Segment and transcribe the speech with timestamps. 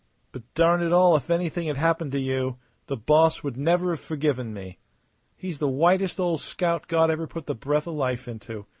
[0.31, 2.57] But darn it all, if anything had happened to you
[2.87, 4.79] the boss would never have forgiven me.
[5.37, 8.65] He's the whitest old scout God ever put the breath of life into.